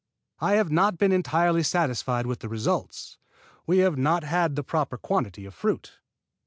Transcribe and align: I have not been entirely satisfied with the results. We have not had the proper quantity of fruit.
I 0.39 0.53
have 0.53 0.71
not 0.71 0.97
been 0.97 1.11
entirely 1.11 1.61
satisfied 1.61 2.25
with 2.25 2.39
the 2.39 2.49
results. 2.49 3.19
We 3.67 3.77
have 3.85 3.99
not 3.99 4.23
had 4.23 4.55
the 4.55 4.63
proper 4.63 4.97
quantity 4.97 5.45
of 5.45 5.53
fruit. 5.53 5.99